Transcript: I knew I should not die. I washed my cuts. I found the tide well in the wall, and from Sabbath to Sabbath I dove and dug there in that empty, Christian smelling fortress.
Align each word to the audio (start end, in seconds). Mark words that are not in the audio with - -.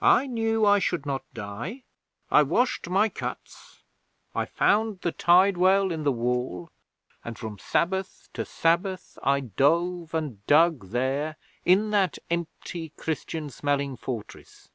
I 0.00 0.28
knew 0.28 0.64
I 0.64 0.78
should 0.78 1.04
not 1.04 1.24
die. 1.34 1.82
I 2.30 2.44
washed 2.44 2.88
my 2.88 3.08
cuts. 3.08 3.82
I 4.32 4.44
found 4.44 5.00
the 5.00 5.10
tide 5.10 5.56
well 5.56 5.90
in 5.90 6.04
the 6.04 6.12
wall, 6.12 6.70
and 7.24 7.36
from 7.36 7.58
Sabbath 7.58 8.28
to 8.34 8.44
Sabbath 8.44 9.18
I 9.20 9.40
dove 9.40 10.14
and 10.14 10.46
dug 10.46 10.90
there 10.90 11.38
in 11.64 11.90
that 11.90 12.18
empty, 12.30 12.90
Christian 12.90 13.50
smelling 13.50 13.96
fortress. 13.96 14.68